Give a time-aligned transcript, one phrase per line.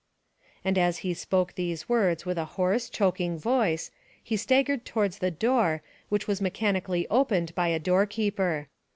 [0.65, 3.91] And as he spoke these words with a hoarse, choking voice,
[4.23, 8.67] he staggered towards the door, which was mechanically opened by a door keeper.